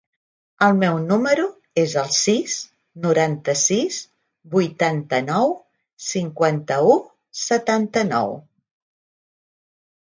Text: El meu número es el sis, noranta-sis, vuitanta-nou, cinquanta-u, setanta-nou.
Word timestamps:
El 0.67 0.71
meu 0.83 0.95
número 1.09 1.43
es 1.81 1.93
el 2.03 2.09
sis, 2.19 2.55
noranta-sis, 3.05 4.01
vuitanta-nou, 4.57 5.55
cinquanta-u, 6.09 6.99
setanta-nou. 7.47 8.39